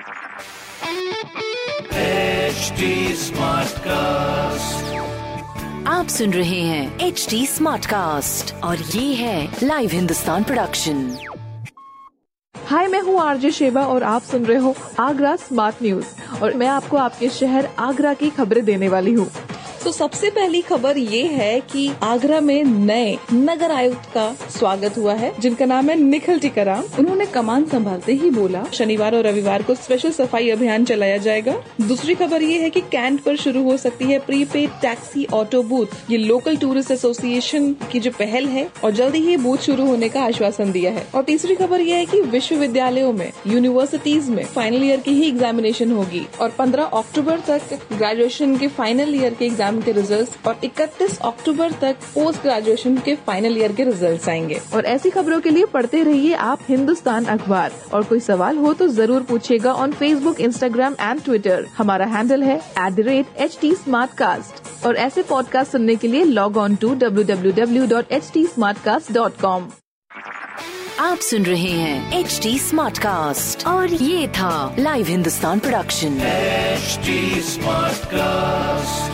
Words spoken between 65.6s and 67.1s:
सुनने के लिए log on to